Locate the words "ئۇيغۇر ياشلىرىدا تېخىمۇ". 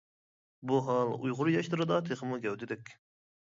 1.17-2.43